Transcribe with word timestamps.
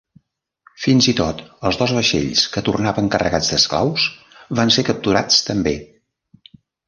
Fins 0.85 1.07
i 1.11 1.13
tot 1.19 1.41
els 1.69 1.77
dos 1.81 1.91
vaixells 1.97 2.45
que 2.55 2.63
tornaven 2.69 3.11
carregats 3.15 3.51
d'esclaus 3.53 4.07
van 4.61 4.75
ser 4.77 4.87
capturats 4.87 5.43
també. 5.51 5.75